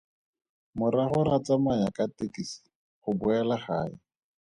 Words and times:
Morago 0.79 1.19
ra 1.27 1.37
tsamaya 1.45 1.87
ka 1.95 2.05
tekesi 2.17 2.63
go 3.01 3.09
boela 3.19 3.55
gae. 3.63 3.95